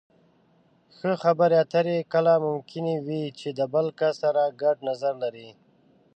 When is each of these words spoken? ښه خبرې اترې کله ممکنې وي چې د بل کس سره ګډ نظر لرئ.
ښه 0.97 1.11
خبرې 1.23 1.55
اترې 1.63 1.97
کله 2.13 2.33
ممکنې 2.47 2.95
وي 3.05 3.23
چې 3.39 3.49
د 3.59 3.59
بل 3.73 3.85
کس 3.99 4.15
سره 4.23 4.43
ګډ 4.61 4.77
نظر 4.89 5.13
لرئ. 5.23 5.49